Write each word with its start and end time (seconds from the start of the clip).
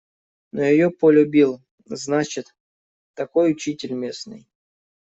Но 0.51 0.61
её 0.63 0.89
полюбил, 0.89 1.61
значит, 1.85 2.55
такой 3.13 3.51
учитель 3.51 3.93
местный. 3.93 4.47